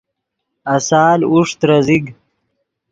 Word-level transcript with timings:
آسال 0.75 1.19
اوݰ 1.31 1.49
ترے 1.59 1.77
زیگ 1.87 2.05